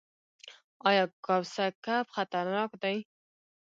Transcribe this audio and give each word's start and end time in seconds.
ایا 0.87 1.03
کوسه 1.25 1.65
کب 1.85 2.05
خطرناک 2.15 2.71
دی؟ 2.81 2.97